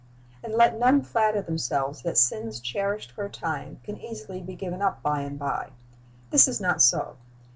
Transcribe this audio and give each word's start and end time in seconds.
And 0.43 0.55
let 0.55 0.79
none 0.79 1.03
flatter 1.03 1.43
themselves 1.43 2.01
that 2.01 2.17
sins 2.17 2.59
cherished 2.59 3.11
for 3.11 3.23
a 3.23 3.29
time 3.29 3.79
can 3.83 3.99
easily 4.01 4.41
be 4.41 4.55
given 4.55 4.81
up 4.81 5.03
by 5.03 5.21
and 5.21 5.37
by. 5.37 5.69
This 6.31 6.47
is 6.47 6.59
not 6.59 6.81
so. 6.81 7.17